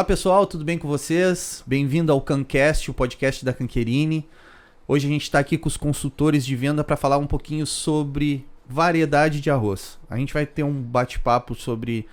[0.00, 1.62] Olá pessoal, tudo bem com vocês?
[1.66, 4.26] Bem-vindo ao Cancast, o podcast da Canquerini.
[4.88, 8.46] Hoje a gente está aqui com os consultores de venda para falar um pouquinho sobre
[8.66, 9.98] variedade de arroz.
[10.08, 12.06] A gente vai ter um bate-papo sobre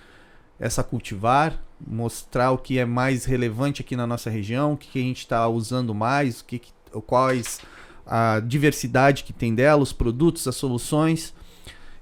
[0.60, 5.02] essa cultivar, mostrar o que é mais relevante aqui na nossa região, o que, a
[5.02, 6.60] gente está usando mais, o que,
[7.06, 7.62] quais
[8.06, 11.32] a diversidade que tem dela, os produtos, as soluções.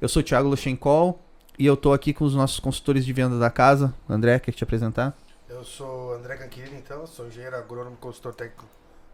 [0.00, 1.22] Eu sou o Thiago Lochenkol
[1.56, 3.94] e eu estou aqui com os nossos consultores de venda da casa.
[4.08, 5.16] André, quer te apresentar?
[5.56, 8.66] Eu sou André Canquilini, então, sou engenheiro agrônomo consultor técnico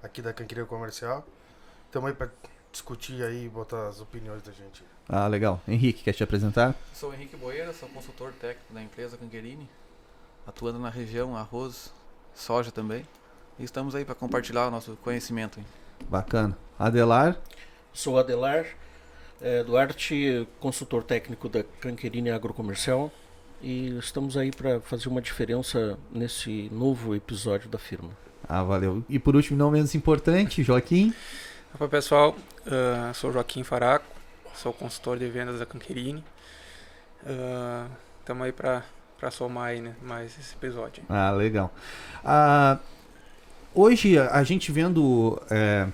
[0.03, 1.25] aqui da Canquilini Comercial.
[1.87, 2.31] Estamos aí para
[2.73, 4.83] discutir aí e botar as opiniões da gente.
[5.09, 5.61] Ah, legal.
[5.69, 6.75] Henrique, quer te apresentar?
[6.93, 9.71] Sou o Henrique Boeira, sou consultor técnico da empresa Canquerini,
[10.45, 11.93] atuando na região arroz,
[12.35, 13.07] soja também.
[13.57, 15.61] E estamos aí para compartilhar o nosso conhecimento.
[15.61, 15.67] Hein?
[16.09, 16.59] Bacana.
[16.77, 17.41] Adelar?
[17.93, 18.67] Sou Adelar
[19.41, 23.13] é, Duarte, consultor técnico da Canquerini Agrocomercial.
[23.63, 28.11] E estamos aí para fazer uma diferença nesse novo episódio da firma.
[28.49, 29.05] Ah, valeu.
[29.09, 31.15] E por último, não menos importante, Joaquim.
[31.79, 32.37] Oi, pessoal.
[32.67, 34.05] Uh, sou Joaquim Faraco,
[34.53, 36.25] sou consultor de vendas da Canquerini.
[38.21, 41.05] Estamos uh, aí para somar aí, né, mais esse episódio.
[41.09, 41.73] Ah, legal.
[42.25, 42.81] Uh,
[43.73, 45.87] hoje, a gente vendo é,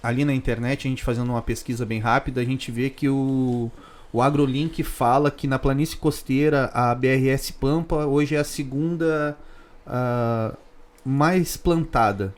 [0.00, 3.72] ali na internet, a gente fazendo uma pesquisa bem rápida, a gente vê que o
[4.12, 9.36] o AgroLink fala que na planície costeira a BRS Pampa hoje é a segunda
[9.86, 10.56] uh,
[11.04, 12.34] mais plantada.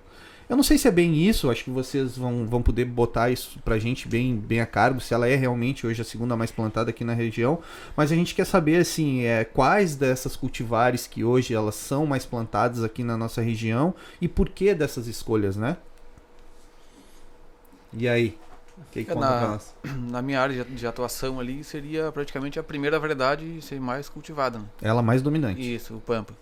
[0.49, 3.59] Eu não sei se é bem isso, acho que vocês vão, vão poder botar isso
[3.63, 6.89] pra gente bem, bem a cargo, se ela é realmente hoje a segunda mais plantada
[6.89, 7.59] aqui na região.
[7.95, 12.25] Mas a gente quer saber, assim, é, quais dessas cultivares que hoje elas são mais
[12.25, 15.77] plantadas aqui na nossa região e por que dessas escolhas, né?
[17.93, 18.39] E aí?
[18.91, 23.81] Que que na, na minha área de, atuação ali seria praticamente a primeira variedade ser
[23.81, 24.59] mais cultivada.
[24.59, 24.65] Né?
[24.83, 25.75] Ela mais dominante.
[25.75, 26.34] Isso, o Pampa.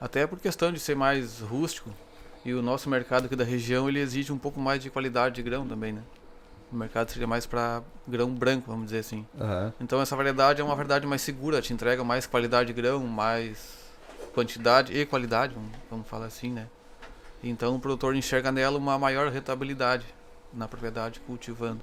[0.00, 1.90] Até por questão de ser mais rústico
[2.44, 5.42] e o nosso mercado aqui da região ele exige um pouco mais de qualidade de
[5.42, 6.02] grão também, né?
[6.70, 9.26] O mercado seria mais para grão branco, vamos dizer assim.
[9.34, 9.72] Uhum.
[9.80, 13.78] Então essa variedade é uma variedade mais segura, te entrega mais qualidade de grão, mais
[14.34, 16.66] quantidade e qualidade, vamos, vamos falar assim, né?
[17.42, 20.04] Então o produtor enxerga nela uma maior rentabilidade
[20.52, 21.80] na propriedade cultivando.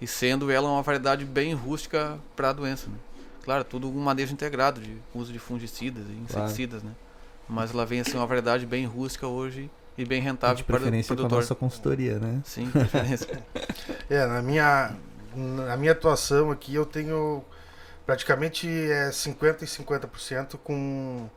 [0.00, 2.88] E sendo ela uma variedade bem rústica para a doença.
[2.88, 2.96] Né?
[3.42, 6.88] Claro, tudo um manejo integrado de uso de fungicidas e inseticidas, claro.
[6.88, 7.06] né?
[7.48, 10.80] Mas ela vem a ser uma variedade bem rústica hoje e bem rentável para o
[10.80, 11.16] produtor.
[11.16, 12.42] com a nossa consultoria, né?
[12.44, 13.42] Sim, preferência.
[14.10, 14.96] é, na minha,
[15.34, 17.42] na minha atuação aqui eu tenho
[18.04, 21.28] praticamente é, 50% e 50% com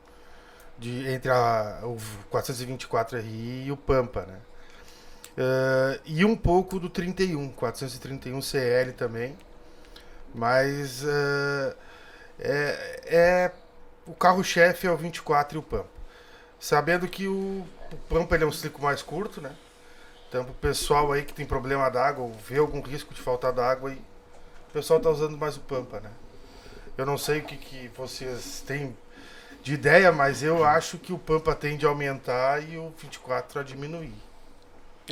[0.80, 1.98] de, entre a, o
[2.32, 4.38] 424RI e o Pampa, né?
[5.40, 9.38] Uh, e um pouco do 31, 431 CL também.
[10.36, 11.74] Mas uh,
[12.38, 13.52] é, é,
[14.06, 15.88] o carro-chefe é o 24 e o Pampa.
[16.60, 19.56] Sabendo que o, o Pampa ele é um ciclo mais curto, né?
[20.28, 23.92] Então, o pessoal aí que tem problema d'água, ou vê algum risco de faltar d'água,
[23.92, 26.12] o pessoal está usando mais o Pampa, né?
[26.98, 28.96] Eu não sei o que, que vocês têm
[29.64, 33.64] de ideia, mas eu acho que o Pampa tende a aumentar e o 24 a
[33.64, 34.29] diminuir.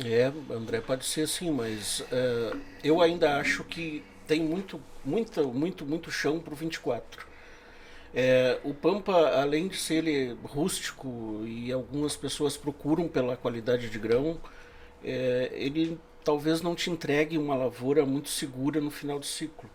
[0.04, 5.84] É, André, pode ser sim, mas uh, eu ainda acho que tem muito, muito, muito,
[5.84, 7.26] muito chão para o 24.
[8.14, 13.98] É, o Pampa, além de ser ele rústico e algumas pessoas procuram pela qualidade de
[13.98, 14.40] grão,
[15.02, 19.68] é, ele talvez não te entregue uma lavoura muito segura no final do ciclo.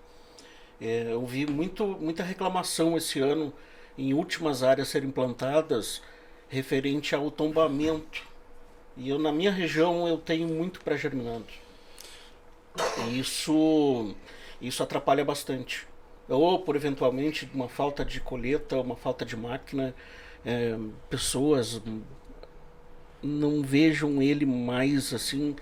[0.79, 3.53] É, eu vi muito, muita reclamação esse ano
[3.97, 6.01] em últimas áreas serem plantadas
[6.47, 8.32] referente ao tombamento
[8.97, 11.45] e eu na minha região eu tenho muito pré-germinado.
[13.11, 14.15] Isso
[14.61, 15.87] isso atrapalha bastante.
[16.29, 19.93] Ou por eventualmente uma falta de colheita, uma falta de máquina,
[20.45, 20.77] é,
[21.09, 21.81] pessoas
[23.21, 25.55] não vejam ele mais assim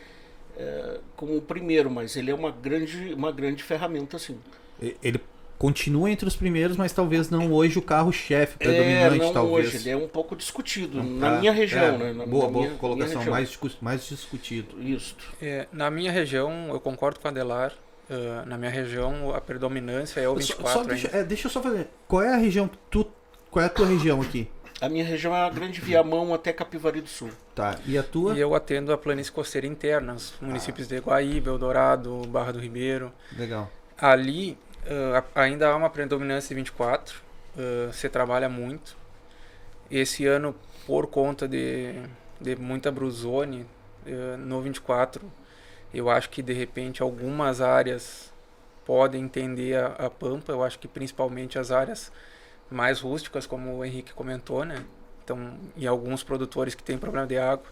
[0.57, 4.39] é, como o primeiro, mas ele é uma grande, uma grande ferramenta assim.
[5.01, 5.19] Ele
[5.61, 9.67] continua entre os primeiros, mas talvez não hoje o carro-chefe predominante, é, não talvez.
[9.67, 12.13] hoje, ele é um pouco discutido na minha região, é, né?
[12.13, 14.81] Na, boa, na boa minha, colocação, minha mais, mais discutido.
[14.81, 15.15] Isso.
[15.39, 17.73] É, na minha região, eu concordo com a Adelar,
[18.09, 21.51] uh, na minha região a predominância é o 24 só, só deixa, é, deixa eu
[21.51, 23.05] só fazer, qual é a região que tu,
[23.51, 24.49] qual é a tua região aqui?
[24.81, 27.29] A minha região é a Grande Viamão até Capivari do Sul.
[27.53, 27.77] Tá.
[27.85, 28.33] E a tua?
[28.33, 30.95] E eu atendo a planície costeira interna, os municípios ah.
[30.95, 33.13] de Guaíba, Eldorado, Barra do Ribeiro.
[33.37, 33.69] Legal.
[33.95, 37.15] Ali uh, ainda há uma predominância de 24,
[37.55, 38.95] uh, você trabalha muito.
[39.89, 40.55] Esse ano,
[40.85, 41.93] por conta de,
[42.39, 43.65] de muita brusone
[44.05, 45.21] uh, no 24,
[45.93, 48.31] eu acho que de repente algumas áreas
[48.85, 52.11] podem entender a, a pampa, eu acho que principalmente as áreas
[52.69, 54.85] mais rústicas, como o Henrique comentou, né?
[55.23, 57.67] Então, e alguns produtores que têm problema de água.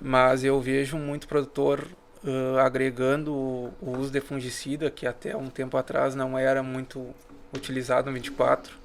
[0.00, 1.86] Mas eu vejo muito produtor
[2.24, 7.14] uh, agregando o, o uso de fungicida, que até um tempo atrás não era muito
[7.52, 8.76] utilizado no 24.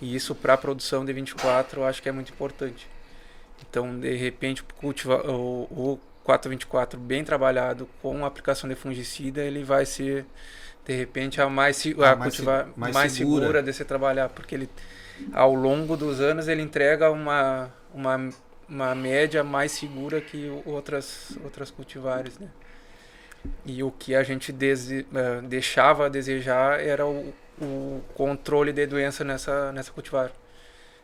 [0.00, 2.88] E isso para a produção de 24 eu acho que é muito importante.
[3.68, 9.84] Então, de repente, cultiva, o, o 424 bem trabalhado com aplicação de fungicida, ele vai
[9.84, 10.26] ser
[10.84, 13.40] de repente a mais a, a mais, cultivar, mais, mais segura.
[13.40, 14.70] segura de se trabalhar, porque ele
[15.32, 18.30] ao longo dos anos ele entrega uma uma,
[18.68, 22.48] uma média mais segura que outras outras cultivares, né?
[23.64, 29.24] E o que a gente uh, deixava a desejar era o, o controle de doença
[29.24, 30.32] nessa nessa cultivar.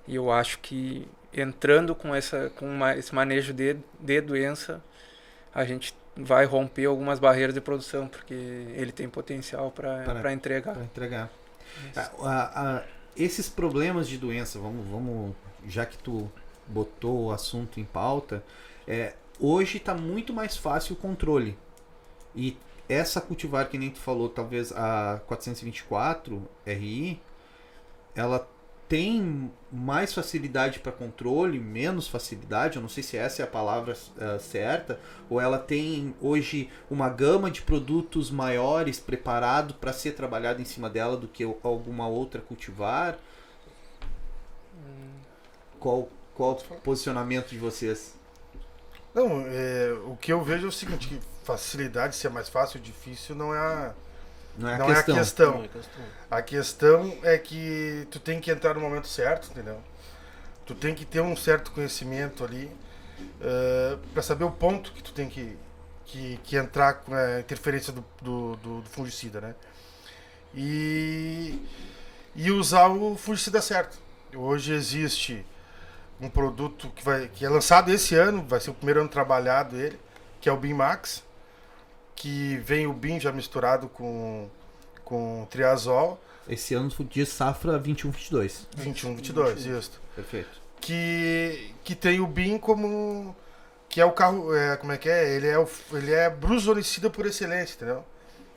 [0.06, 4.82] E eu acho que entrando com essa com uma, esse manejo de, de doença,
[5.54, 10.74] a gente vai romper algumas barreiras de produção, porque ele tem potencial para entregar.
[10.74, 11.30] Para entregar.
[11.96, 12.82] A, a,
[13.16, 15.34] esses problemas de doença, vamos, vamos,
[15.66, 16.30] já que tu
[16.66, 18.42] botou o assunto em pauta,
[18.86, 21.56] é, hoje está muito mais fácil o controle.
[22.34, 22.56] E
[22.88, 27.20] essa cultivar que nem tu falou, talvez a 424 RI,
[28.14, 28.48] ela
[28.88, 33.94] tem mais facilidade para controle, menos facilidade, eu não sei se essa é a palavra
[33.94, 40.60] uh, certa, ou ela tem hoje uma gama de produtos maiores preparado para ser trabalhado
[40.60, 43.18] em cima dela do que alguma outra cultivar?
[45.80, 48.14] Qual, qual o posicionamento de vocês?
[49.14, 53.54] Não, é, o que eu vejo é o seguinte, facilidade, ser mais fácil, difícil, não
[53.54, 53.94] é a
[54.56, 55.14] não é a, não questão.
[55.14, 55.52] É a questão.
[55.52, 56.04] Não é a questão.
[56.30, 59.80] A questão é que tu tem que entrar no momento certo, entendeu?
[60.64, 62.72] Tu tem que ter um certo conhecimento ali uh,
[63.42, 65.58] eh, para saber o ponto que tu tem que,
[66.06, 69.54] que, que entrar com a interferência do, do, do, do fungicida, né?
[70.54, 71.60] E,
[72.34, 73.98] e usar o fungicida certo.
[74.34, 75.44] Hoje existe
[76.20, 79.76] um produto que, vai, que é lançado esse ano, vai ser o primeiro ano trabalhado
[79.76, 79.98] ele,
[80.40, 81.23] que é o BIM Max
[82.14, 84.48] que vem o BIM já misturado com,
[85.04, 86.20] com triazol.
[86.48, 88.66] Esse ano de safra 21-22.
[88.76, 90.00] 21-22, isso.
[90.14, 90.62] Perfeito.
[90.80, 93.34] Que, que tem o BIM como.
[93.88, 94.54] Que é o carro.
[94.54, 95.34] É, como é que é?
[95.34, 98.04] Ele é, o, ele é brusonicida por excelência, entendeu?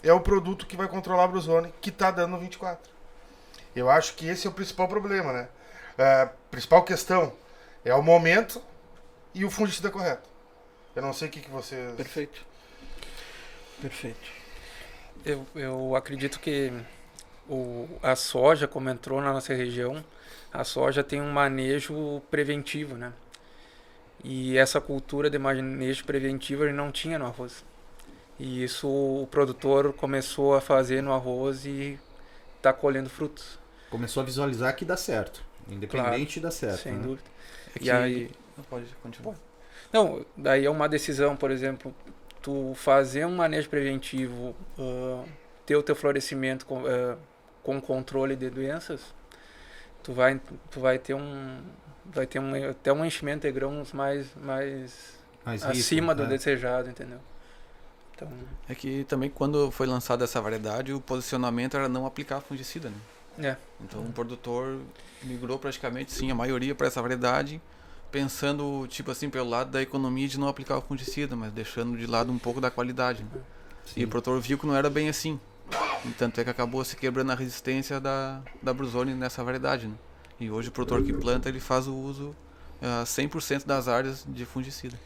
[0.03, 2.91] É o produto que vai controlar a brusone que está dando no 24.
[3.75, 5.47] Eu acho que esse é o principal problema, né?
[5.97, 7.33] É, principal questão
[7.83, 8.61] é o momento
[9.33, 10.29] e o fungicida correto.
[10.95, 11.95] Eu não sei o que, que vocês.
[11.95, 12.45] Perfeito.
[13.81, 14.29] Perfeito.
[15.25, 16.71] Eu, eu acredito que
[17.49, 20.03] o, a soja, como entrou na nossa região,
[20.51, 23.13] a soja tem um manejo preventivo, né?
[24.23, 27.63] E essa cultura de manejo preventivo ele não tinha no arroz.
[28.39, 31.99] E isso o produtor começou a fazer no arroz e
[32.57, 33.59] está colhendo frutos.
[33.89, 35.41] Começou a visualizar que dá certo.
[35.69, 36.81] Independente claro, dá certo.
[36.81, 37.03] Sem né?
[37.03, 37.29] dúvida.
[37.79, 38.31] É e aí.
[38.69, 39.35] Pode continuar.
[39.93, 41.93] Não, daí é uma decisão, por exemplo,
[42.47, 45.27] tu fazer um manejo preventivo, uh,
[45.65, 47.17] ter o teu florescimento com, uh,
[47.61, 49.01] com controle de doenças,
[50.01, 50.39] tu vai,
[50.71, 51.57] tu vai ter um
[52.05, 56.27] vai ter um, até um enchimento de grãos mais, mais, mais acima do é.
[56.27, 57.19] desejado, entendeu?
[58.15, 58.31] Então...
[58.69, 62.89] É que também quando foi lançada essa variedade, o posicionamento era não aplicar fungicida,
[63.37, 63.49] né?
[63.49, 63.57] É.
[63.83, 64.79] Então o produtor
[65.21, 67.61] migrou praticamente, sim, a maioria para essa variedade
[68.11, 72.07] pensando, tipo assim, pelo lado da economia de não aplicar o fungicida, mas deixando de
[72.07, 73.23] lado um pouco da qualidade.
[73.23, 73.41] Né?
[73.95, 75.39] E o produtor viu que não era bem assim.
[76.05, 79.87] E tanto é que acabou se quebrando a resistência da, da Bruzone nessa variedade.
[79.87, 79.95] Né?
[80.39, 82.35] E hoje o produtor que planta, ele faz o uso
[82.81, 84.97] uh, 100% das áreas de fungicida.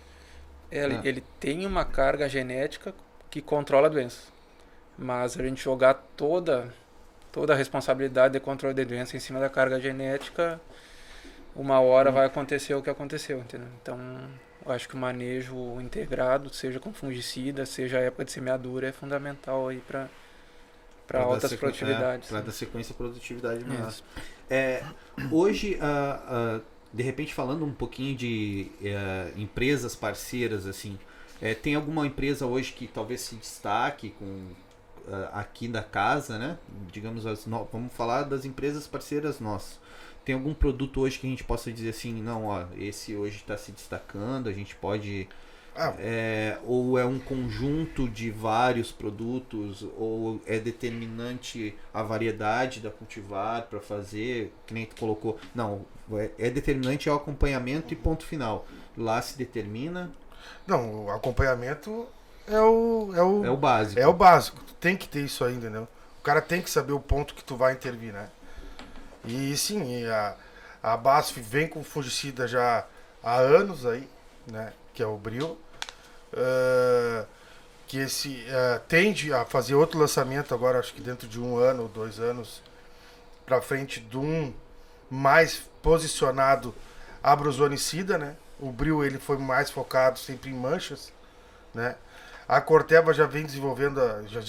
[0.72, 1.02] Ele, é.
[1.04, 2.94] ele tem uma carga genética
[3.30, 4.28] que controla a doença.
[4.98, 6.74] Mas a gente jogar toda,
[7.32, 10.62] toda a responsabilidade de controle de doença em cima da carga genética
[11.56, 12.14] uma hora hum.
[12.14, 13.68] vai acontecer o que aconteceu, entendeu?
[13.82, 14.00] Então,
[14.66, 18.92] eu acho que o manejo integrado, seja com fungicida, seja a época de semeadura, é
[18.92, 20.10] fundamental aí para
[21.12, 22.30] para altas produtividades.
[22.30, 24.04] É, para dar sequência à produtividade mesmo.
[24.50, 24.84] É,
[25.30, 26.62] hoje, uh, uh,
[26.94, 30.98] de repente, falando um pouquinho de uh, empresas parceiras, assim,
[31.42, 34.48] é, tem alguma empresa hoje que talvez se destaque com
[35.34, 36.58] aqui da casa, né?
[36.92, 37.68] Digamos, as no...
[37.72, 39.80] vamos falar das empresas parceiras nossas.
[40.24, 43.58] Tem algum produto hoje que a gente possa dizer assim, não, ó, esse hoje está
[43.58, 45.28] se destacando, a gente pode.
[45.76, 45.96] Ah.
[46.00, 53.64] É, ou é um conjunto de vários produtos, ou é determinante a variedade da cultivar
[53.64, 55.40] para fazer, que nem tu colocou.
[55.56, 58.68] Não, é, é determinante o acompanhamento e ponto final.
[58.98, 60.12] Lá se determina.
[60.68, 62.06] Não, o acompanhamento
[62.48, 64.00] é o, é o, é o básico.
[64.00, 64.62] É o básico.
[64.64, 65.80] Tu tem que ter isso ainda, né?
[65.80, 68.30] O cara tem que saber o ponto que tu vai intervir, né?
[69.26, 70.36] E sim, a,
[70.82, 72.86] A BASF vem com fungicida já
[73.24, 74.10] há anos aí,
[74.48, 74.74] né?
[74.94, 75.58] Que é o Bril.
[76.34, 77.26] Uh,
[77.88, 81.84] que esse uh, tende a fazer outro lançamento agora, acho que dentro de um ano
[81.84, 82.64] ou dois anos
[83.46, 84.54] para frente de um
[85.10, 86.74] mais posicionado
[87.22, 88.38] abrozonicida, né?
[88.60, 91.12] O Bril ele foi mais focado sempre em manchas,
[91.74, 91.96] né?
[92.48, 94.42] A Corteva já vem desenvolvendo, já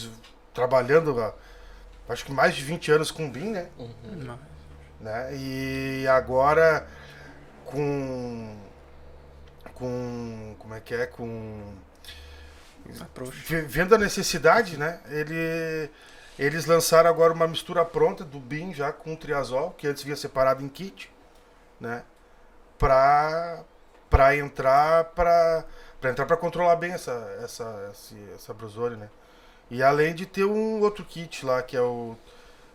[0.55, 1.35] trabalhando,
[2.09, 3.69] acho que mais de 20 anos com o BIM, né?
[3.76, 4.38] Uhum.
[5.03, 5.35] Né?
[5.35, 6.87] E agora
[7.67, 8.57] com
[9.75, 11.75] com como é que é com
[13.67, 15.01] vendo a necessidade, né?
[15.09, 15.91] Ele
[16.39, 20.65] eles lançaram agora uma mistura pronta do BIM já com triazol, que antes vinha separado
[20.65, 21.13] em kit,
[21.81, 22.05] né?
[22.79, 23.65] Para
[24.09, 25.65] para entrar para
[26.01, 29.11] para entrar para controlar bem essa essa essa, essa brusone, né?
[29.71, 32.17] E além de ter um outro kit lá que é o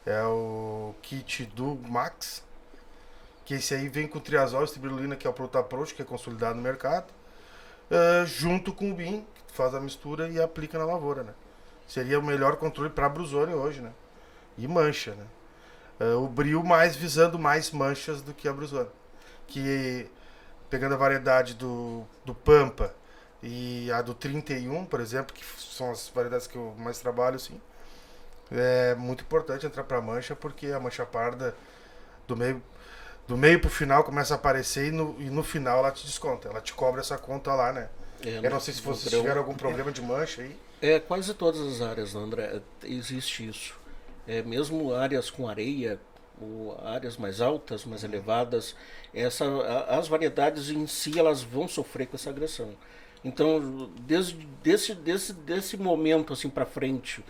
[0.07, 2.41] é o kit do Max,
[3.43, 6.61] que esse aí vem com triazol e que é o Protaprox, que é consolidado no
[6.61, 7.11] mercado,
[7.91, 11.33] uh, junto com o BIM, que faz a mistura e aplica na lavoura, né?
[11.85, 13.91] Seria o melhor controle para brusone hoje, né?
[14.57, 15.25] E mancha, né?
[15.99, 18.89] Uh, o Bril mais visando mais manchas do que a brusone.
[19.45, 20.09] Que
[20.69, 22.93] pegando a variedade do, do Pampa
[23.43, 27.59] e a do 31, por exemplo, que são as variedades que eu mais trabalho, assim,
[28.51, 31.55] é muito importante entrar para mancha porque a mancha parda
[32.27, 32.61] do meio
[33.27, 36.47] do meio pro final começa a aparecer e no, e no final ela te desconta,
[36.47, 37.89] ela te cobra essa conta lá, né?
[38.25, 40.57] É, eu não sei se vocês tiveram algum problema de mancha aí.
[40.81, 43.75] É, quase todas as áreas, André, existe isso.
[44.25, 45.99] É, mesmo áreas com areia,
[46.39, 48.09] ou áreas mais altas, mais uhum.
[48.09, 48.75] elevadas,
[49.13, 49.45] essa,
[49.89, 52.75] as variedades em si elas vão sofrer com essa agressão.
[53.23, 57.23] Então, desde desse, desse, desse momento assim para frente,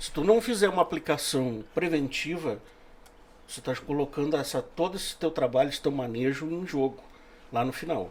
[0.00, 2.58] se tu não fizer uma aplicação preventiva,
[3.46, 6.98] você está colocando essa, todo esse teu trabalho, esse teu manejo em jogo,
[7.52, 8.10] lá no final.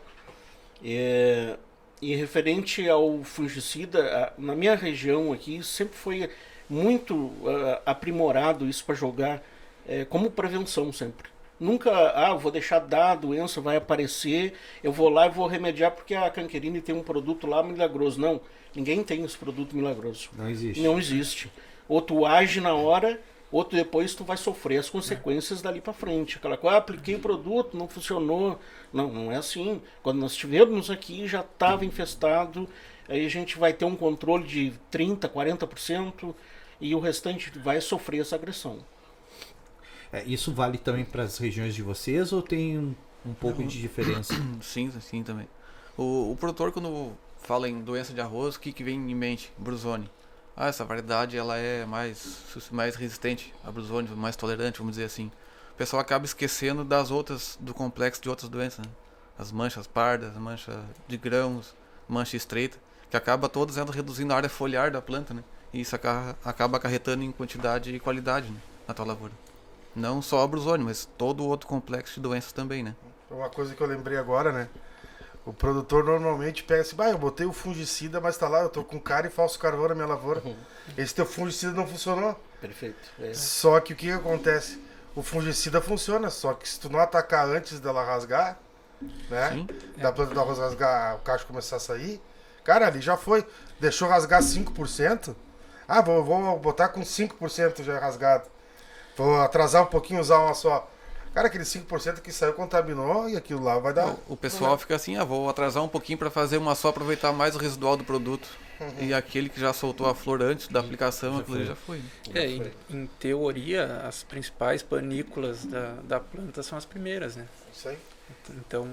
[0.85, 1.57] É,
[1.99, 6.29] e referente ao fungicida, na minha região aqui sempre foi
[6.69, 7.31] muito
[7.85, 9.37] aprimorado isso para jogar
[9.87, 11.27] uh, como prevenção sempre.
[11.59, 15.91] Nunca, ah, vou deixar dar, a doença vai aparecer, eu vou lá e vou remediar
[15.91, 18.21] porque a Canquerini tem um produto lá milagroso.
[18.21, 18.39] Não,
[18.73, 20.29] ninguém tem esse produto milagroso.
[20.37, 20.81] Não existe.
[20.81, 21.51] Não existe.
[21.89, 23.19] Ou tu age na hora
[23.51, 26.37] outro depois tu vai sofrer as consequências dali para frente.
[26.37, 28.59] Aquela coisa, ah, apliquei o produto, não funcionou.
[28.93, 29.81] Não, não é assim.
[30.03, 32.67] Quando nós estivermos aqui, já estava infestado,
[33.07, 36.35] aí a gente vai ter um controle de 30%, 40%
[36.79, 38.79] e o restante vai sofrer essa agressão.
[40.11, 43.79] É, isso vale também para as regiões de vocês ou tem um, um pouco de
[43.79, 44.33] diferença?
[44.61, 45.47] Sim, sim também.
[45.95, 49.51] O, o produtor, quando fala em doença de arroz, o que, que vem em mente?
[49.57, 50.09] Brusone
[50.59, 52.37] ah, essa variedade ela é mais,
[52.69, 55.31] mais resistente a brusone, mais tolerante, vamos dizer assim.
[55.71, 58.91] O pessoal acaba esquecendo das outras, do complexo de outras doenças, né?
[59.37, 61.73] as manchas pardas, mancha de grãos,
[62.09, 62.77] mancha estreita,
[63.09, 65.45] que acaba todas elas reduzindo a área foliar da planta, né?
[65.71, 66.35] E isso acaba,
[66.75, 68.59] acarretando em quantidade e qualidade né?
[68.85, 69.33] na tua lavoura.
[69.95, 72.93] Não só a brusone, mas todo o outro complexo de doenças também, né?
[73.31, 74.67] Uma coisa que eu lembrei agora, né?
[75.49, 78.83] O produtor normalmente pega assim, bah, eu botei o fungicida, mas tá lá, eu tô
[78.83, 80.43] com cara e falso carvão na minha lavoura.
[80.45, 80.55] Uhum.
[80.95, 82.39] Esse teu fungicida não funcionou.
[82.61, 83.09] Perfeito.
[83.19, 83.33] É.
[83.33, 84.79] Só que o que, acontece?
[85.15, 88.59] O fungicida funciona, só que se tu não atacar antes dela rasgar,
[89.27, 89.49] né?
[89.53, 89.67] Sim.
[89.97, 92.21] Da planta do arroz rasgar, o cacho começar a sair,
[92.63, 93.43] cara, ali já foi.
[93.79, 95.35] Deixou rasgar 5%.
[95.87, 98.47] Ah, vou, vou botar com 5% já rasgado.
[99.17, 100.87] Vou atrasar um pouquinho, usar uma só.
[101.33, 104.15] Cara, aquele 5% que saiu contaminou e aquilo lá vai dar.
[104.27, 107.55] O, pessoal fica assim, ah, vou atrasar um pouquinho para fazer uma só, aproveitar mais
[107.55, 108.47] o residual do produto.
[108.79, 109.07] Uhum.
[109.07, 111.65] E aquele que já soltou a flor antes da aplicação, já aquilo foi.
[111.65, 112.01] já foi.
[112.33, 117.45] É, em, em, teoria, as principais panículas da, da planta são as primeiras, né?
[117.71, 117.97] Isso aí.
[118.49, 118.87] Então,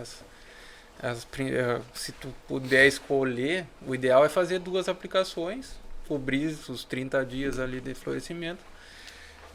[0.00, 0.24] as,
[1.02, 5.74] as, eh, se tu puder escolher, o ideal é fazer duas aplicações,
[6.08, 8.71] cobrir os 30 dias ali de florescimento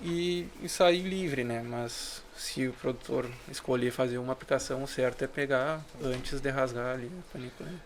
[0.02, 1.62] e, e sair livre, né?
[1.62, 6.96] Mas se o produtor escolher fazer uma aplicação, o certo é pegar antes de rasgar
[6.96, 7.70] ali a panícula.
[7.70, 7.80] Né?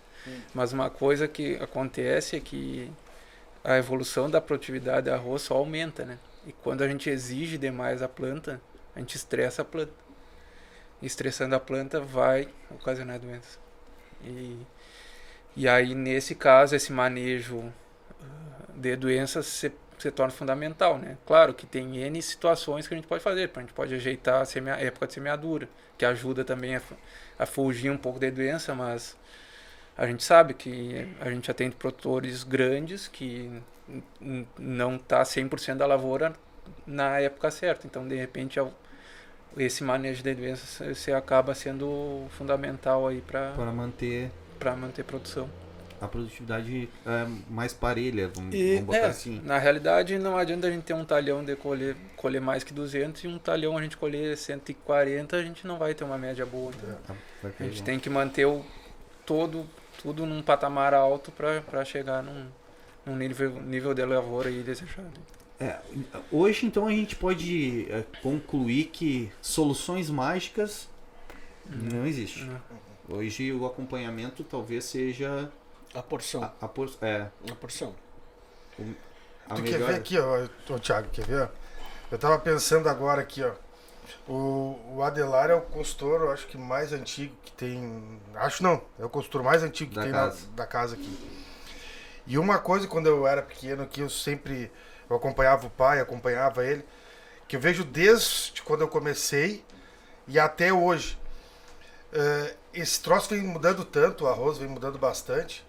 [0.53, 2.91] Mas uma coisa que acontece é que
[3.63, 6.17] a evolução da produtividade do arroz só aumenta, né?
[6.45, 8.59] E quando a gente exige demais a planta,
[8.95, 9.93] a gente estressa a planta.
[11.01, 13.59] E estressando a planta vai ocasionar doença.
[14.23, 14.57] E,
[15.55, 17.71] e aí, nesse caso, esse manejo
[18.21, 19.71] ah, de doenças se
[20.01, 21.17] se torna fundamental, né?
[21.25, 24.81] Claro que tem N situações que a gente pode fazer, a gente pode ajeitar a
[24.81, 25.67] época de semeadura,
[25.97, 26.81] que ajuda também a,
[27.39, 29.17] a fugir um pouco da doença, mas
[29.97, 33.51] a gente sabe que a gente atende produtores grandes que
[34.57, 36.33] não está 100% da lavoura
[36.85, 38.59] na época certa, então de repente
[39.57, 45.49] esse manejo de doenças se acaba sendo fundamental aí para Para manter para manter produção.
[46.01, 49.39] A produtividade é, mais parelha, vamos, E, vamos botar é, assim.
[49.45, 53.23] na realidade não adianta a gente ter um talhão de colher, colher mais que 200
[53.23, 56.71] e um talhão a gente colher 140, a gente não vai ter uma média boa.
[56.75, 56.97] Então.
[57.05, 58.65] Tá, vai A gente tem que manter o
[59.25, 59.65] todo
[60.01, 62.47] tudo num patamar alto para chegar num,
[63.05, 65.11] num nível, nível de lavoura aí desejado.
[65.59, 65.79] É,
[66.31, 70.89] hoje então a gente pode é, concluir que soluções mágicas
[71.69, 72.43] não existe.
[72.45, 72.59] Né?
[73.07, 75.51] Hoje o acompanhamento talvez seja
[75.93, 76.43] A porção.
[76.43, 77.95] a, a por- é, A porção.
[79.49, 79.89] a Tu quer melhor.
[79.89, 81.49] ver aqui, ó, ô, Thiago, quer ver?
[82.11, 83.51] Eu tava pensando agora aqui, ó.
[84.27, 88.19] O, o Adelar é o consultor, eu acho que mais antigo que tem.
[88.35, 90.45] Acho não, é o consultor mais antigo que Da tem casa.
[90.49, 91.41] Na, da casa aqui.
[92.27, 94.71] E uma coisa, quando eu era pequeno, que eu sempre
[95.09, 96.85] eu acompanhava o pai, acompanhava ele,
[97.47, 99.63] que eu vejo desde quando eu comecei
[100.27, 101.17] e até hoje.
[102.13, 105.65] eh, esse troço vem mudando tanto, o arroz vem mudando bastante,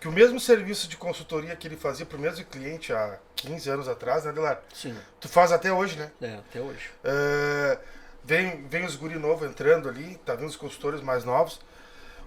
[0.00, 3.70] que o mesmo serviço de consultoria que ele fazia para o mesmo cliente há 15
[3.70, 4.60] anos atrás, né, Adelar?
[4.72, 6.10] Sim, Tu faz até hoje, né?
[6.20, 6.90] é, até hoje.
[7.02, 7.78] É,
[8.24, 11.60] vem, vem os guri novo entrando ali, tá vindo os consultores mais novos.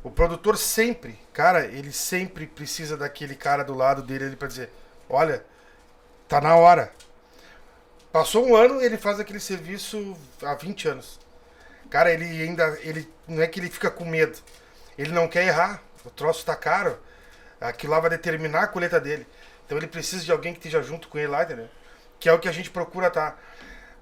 [0.03, 4.69] O produtor sempre, cara, ele sempre precisa daquele cara do lado dele ali para dizer:
[5.07, 5.45] olha,
[6.27, 6.91] tá na hora.
[8.11, 11.19] Passou um ano, ele faz aquele serviço há 20 anos.
[11.89, 12.77] Cara, ele ainda.
[12.81, 14.37] Ele, não é que ele fica com medo.
[14.97, 15.81] Ele não quer errar.
[16.03, 16.97] O troço tá caro.
[17.61, 19.27] Aquilo lá vai determinar a colheita dele.
[19.65, 21.69] Então ele precisa de alguém que esteja junto com ele lá, entendeu?
[22.19, 23.37] Que é o que a gente procura tá.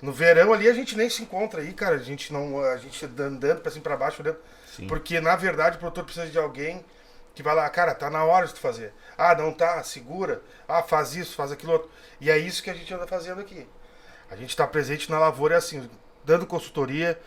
[0.01, 1.95] No verão ali a gente nem se encontra aí, cara.
[1.95, 2.59] A gente não.
[2.63, 4.39] A gente andando pra cima pra baixo, olhando.
[4.75, 4.87] Sim.
[4.87, 6.83] Porque na verdade o produtor precisa de alguém
[7.35, 8.93] que vai lá, cara, tá na hora de tu fazer.
[9.17, 10.41] Ah, não tá, segura.
[10.67, 11.89] Ah, faz isso, faz aquilo outro.
[12.19, 13.67] E é isso que a gente anda fazendo aqui.
[14.29, 15.89] A gente está presente na lavoura, é assim,
[16.25, 17.19] dando consultoria,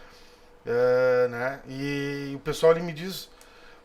[0.67, 1.61] é, né?
[1.67, 3.31] E o pessoal ali me diz o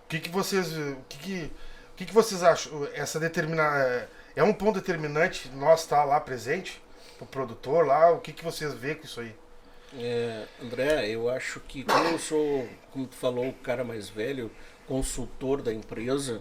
[0.10, 0.67] que, que vocês.
[0.75, 1.51] O que, que,
[1.97, 2.88] que, que vocês acham?
[2.93, 6.81] Essa determina, é, é um ponto determinante nós estar lá presente,
[7.19, 9.36] o produtor lá, o que, que vocês vê com isso aí?
[9.97, 14.51] É, André, eu acho que como eu sou, como tu falou, o cara mais velho,
[14.86, 16.39] consultor da empresa,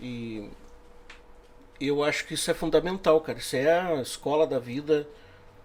[0.00, 0.50] e
[1.80, 3.38] eu acho que isso é fundamental, cara.
[3.38, 5.06] Isso é a escola da vida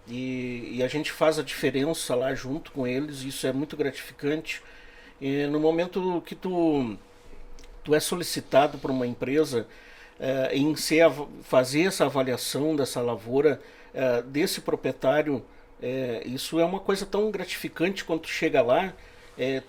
[0.06, 3.22] e, e a gente faz a diferença lá junto com eles.
[3.22, 4.62] Isso é muito gratificante.
[5.20, 6.96] E no momento que tu,
[7.82, 9.66] tu é solicitado por uma empresa
[10.20, 11.10] eh, em ser,
[11.42, 13.60] fazer essa avaliação dessa lavoura
[13.94, 15.44] eh, desse proprietário,
[15.82, 18.92] eh, isso é uma coisa tão gratificante quando tu chega lá,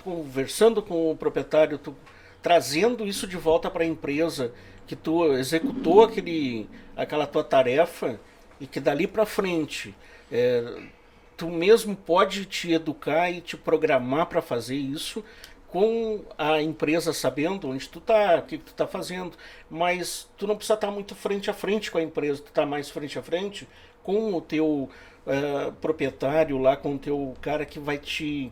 [0.03, 1.95] conversando com o proprietário, tu
[2.41, 4.51] trazendo isso de volta para a empresa,
[4.85, 8.19] que tu executou aquele, aquela tua tarefa
[8.59, 9.95] e que dali para frente
[10.31, 10.83] eh,
[11.37, 15.23] tu mesmo pode te educar e te programar para fazer isso
[15.73, 19.35] com a empresa sabendo onde tu tá, o que, que tu tá fazendo,
[19.67, 22.91] mas tu não precisa estar muito frente a frente com a empresa, tu tá mais
[22.91, 23.67] frente a frente
[24.03, 24.87] com o teu
[25.25, 28.51] eh, proprietário lá, com o teu cara que vai te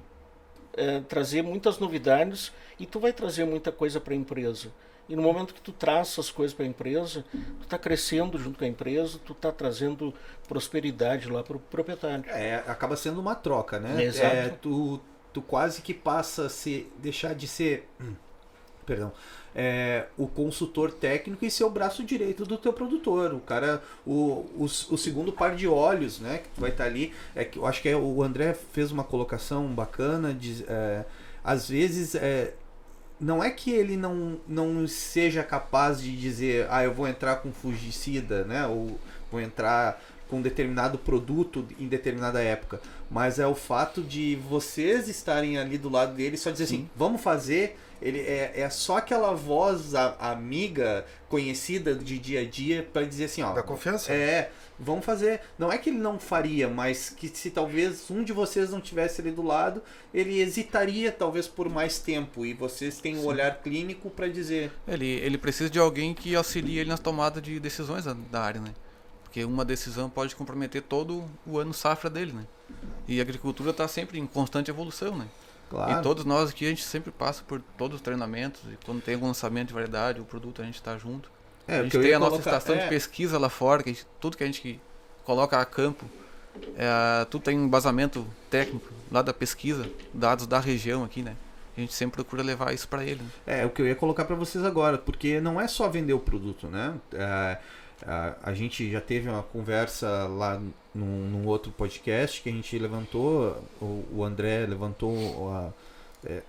[0.76, 4.70] eh, trazer muitas novidades e tu vai trazer muita coisa para a empresa.
[5.08, 8.58] E no momento que tu traz essas coisas para a empresa, tu está crescendo junto
[8.58, 10.12] com a empresa, tu está trazendo
[10.48, 12.24] prosperidade lá para o proprietário.
[12.30, 14.04] É, acaba sendo uma troca, né?
[14.04, 14.36] Exato.
[14.36, 15.00] É, tu,
[15.34, 18.14] tu quase que passa a se deixar de ser, hum,
[18.86, 19.12] perdão,
[19.54, 23.34] é, o consultor técnico e ser o braço direito do teu produtor.
[23.34, 26.40] O cara, o, o, o segundo par de olhos, né?
[26.40, 27.14] Que vai estar ali.
[27.36, 30.34] É que eu acho que é, o André fez uma colocação bacana.
[30.34, 31.06] De, é,
[31.44, 32.54] às vezes é,
[33.20, 37.52] não é que ele não, não seja capaz de dizer, ah, eu vou entrar com
[37.52, 38.66] fungicida, né?
[38.68, 39.00] Ou
[39.32, 42.80] vou entrar com determinado produto em determinada época.
[43.10, 47.22] Mas é o fato de vocês estarem ali do lado dele só dizer assim, vamos
[47.22, 47.78] fazer.
[48.02, 53.26] Ele é, é só aquela voz a- amiga, conhecida de dia a dia, para dizer
[53.26, 53.54] assim, ó.
[53.54, 54.12] Da confiança?
[54.12, 55.42] É, vamos fazer.
[55.60, 59.22] Não é que ele não faria, mas que se talvez um de vocês não tivesse
[59.22, 62.44] ali do lado, ele hesitaria talvez por mais tempo.
[62.44, 64.72] E vocês têm um olhar clínico para dizer.
[64.88, 68.62] Ele, ele precisa de alguém que auxilie ele nas tomadas de decisões da, da área,
[68.62, 68.74] né?
[69.32, 72.44] Porque uma decisão pode comprometer todo o ano safra dele, né?
[73.08, 75.26] E a agricultura está sempre em constante evolução, né?
[75.70, 76.00] Claro.
[76.00, 78.60] E todos nós aqui, a gente sempre passa por todos os treinamentos.
[78.70, 81.32] E quando tem algum lançamento de variedade, o produto, a gente está junto.
[81.66, 84.06] É, a gente tem a nossa colocar- estação é, de pesquisa lá fora, que gente-
[84.20, 84.82] tudo que a gente
[85.24, 86.04] coloca a campo,
[86.76, 91.38] é, tudo tem um embasamento técnico lá da pesquisa, dados da região aqui, né?
[91.78, 93.22] A gente sempre procura levar isso para ele.
[93.48, 93.62] né?
[93.62, 96.20] É, o que eu ia colocar para vocês agora, porque não é só vender o
[96.20, 96.96] produto, né?
[97.14, 97.58] É,
[98.06, 100.60] A, a gente já teve uma conversa lá
[100.94, 105.72] num, num outro podcast que a gente levantou, o, o André levantou a,
[106.26, 106.42] é,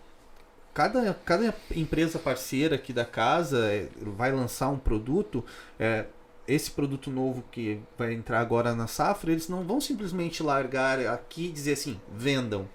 [0.74, 5.44] cada, cada empresa parceira aqui da casa é, vai lançar um produto,
[5.78, 6.06] é,
[6.48, 11.46] esse produto novo que vai entrar agora na safra, eles não vão simplesmente largar aqui
[11.46, 12.68] e dizer assim, vendam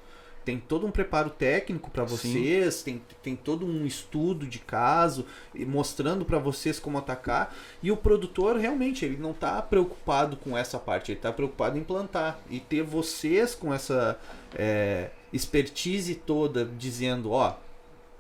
[0.48, 6.24] tem todo um preparo técnico para vocês, tem, tem todo um estudo de caso, mostrando
[6.24, 7.54] para vocês como atacar.
[7.84, 11.84] E o produtor realmente ele não está preocupado com essa parte, ele está preocupado em
[11.84, 14.18] plantar e ter vocês com essa
[14.56, 17.58] é, expertise toda dizendo, ó,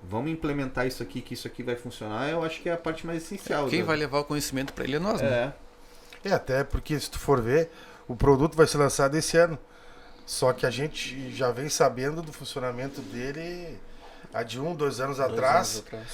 [0.03, 2.29] vamos implementar isso aqui, que isso aqui vai funcionar.
[2.29, 3.69] Eu acho que é a parte mais essencial.
[3.69, 5.29] Quem vai levar o conhecimento para ele é nós, é.
[5.29, 5.53] né?
[6.25, 7.71] É até porque se tu for ver,
[8.05, 9.57] o produto vai ser lançado esse ano.
[10.27, 13.79] Só que a gente já vem sabendo do funcionamento dele
[14.33, 16.07] há de um, dois anos, dois atrás, anos atrás.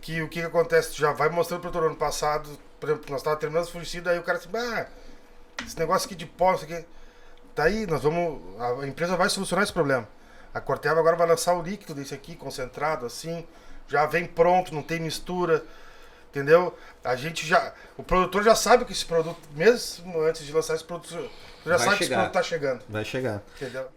[0.00, 0.92] Que o que, que acontece?
[0.92, 2.48] Tu já vai mostrando para o ano passado,
[2.80, 4.86] por exemplo, nós estávamos terminando fugicido, aí o cara assim, ah,
[5.66, 6.82] esse negócio aqui de pó, isso aqui.
[7.54, 8.40] Tá aí, nós vamos.
[8.58, 10.08] A empresa vai solucionar esse problema.
[10.54, 13.46] A Corteva agora vai lançar o líquido desse aqui, concentrado, assim,
[13.86, 15.62] já vem pronto, não tem mistura.
[16.38, 16.78] Entendeu?
[17.02, 17.72] A gente já.
[17.96, 21.10] O produtor já sabe que esse produto, mesmo antes de lançar esse produto,
[21.66, 21.96] já Vai sabe chegar.
[21.96, 22.82] que esse produto tá chegando.
[22.88, 23.42] Vai chegar.
[23.56, 23.88] Entendeu?